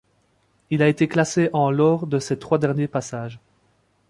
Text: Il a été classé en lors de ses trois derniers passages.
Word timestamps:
Il 0.71 0.81
a 0.81 0.87
été 0.87 1.07
classé 1.07 1.51
en 1.53 1.69
lors 1.69 2.07
de 2.07 2.17
ses 2.17 2.39
trois 2.39 2.57
derniers 2.57 2.87
passages. 2.87 3.39